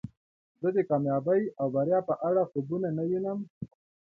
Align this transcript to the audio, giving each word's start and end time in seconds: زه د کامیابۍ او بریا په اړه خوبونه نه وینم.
زه 0.61 0.69
د 0.75 0.77
کامیابۍ 0.89 1.41
او 1.59 1.67
بریا 1.75 1.99
په 2.09 2.15
اړه 2.27 2.41
خوبونه 2.51 2.87
نه 2.97 3.03
وینم. 3.09 3.39